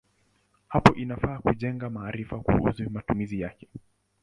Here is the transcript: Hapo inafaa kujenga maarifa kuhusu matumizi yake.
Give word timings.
Hapo 0.67 0.95
inafaa 0.95 1.37
kujenga 1.39 1.89
maarifa 1.89 2.39
kuhusu 2.39 2.89
matumizi 2.89 3.39
yake. 3.39 3.67